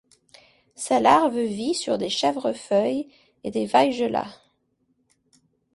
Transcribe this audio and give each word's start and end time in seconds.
Sa 0.73 0.99
larve 0.99 1.37
vit 1.37 1.75
sur 1.75 1.99
des 1.99 2.09
chèvrefeuilles 2.09 3.07
et 3.43 3.51
des 3.51 3.67
weigelas. 3.67 4.33